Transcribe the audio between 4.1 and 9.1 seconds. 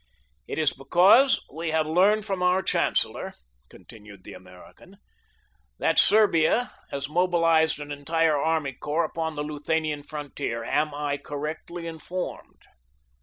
the American, "that Serbia has mobilized an entire army corps